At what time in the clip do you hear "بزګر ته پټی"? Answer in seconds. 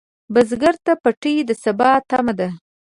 0.33-1.33